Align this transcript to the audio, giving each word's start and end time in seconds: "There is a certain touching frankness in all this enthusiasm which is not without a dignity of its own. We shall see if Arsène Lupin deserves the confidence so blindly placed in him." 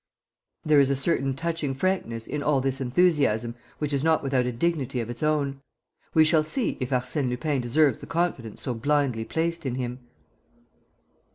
"There 0.65 0.79
is 0.79 0.89
a 0.89 0.95
certain 0.95 1.35
touching 1.35 1.75
frankness 1.75 2.25
in 2.25 2.41
all 2.41 2.59
this 2.59 2.81
enthusiasm 2.81 3.53
which 3.77 3.93
is 3.93 4.03
not 4.03 4.23
without 4.23 4.47
a 4.47 4.51
dignity 4.51 4.99
of 4.99 5.11
its 5.11 5.21
own. 5.21 5.61
We 6.15 6.25
shall 6.25 6.43
see 6.43 6.75
if 6.79 6.89
Arsène 6.89 7.29
Lupin 7.29 7.61
deserves 7.61 7.99
the 7.99 8.07
confidence 8.07 8.63
so 8.63 8.73
blindly 8.73 9.25
placed 9.25 9.63
in 9.63 9.75
him." 9.75 9.99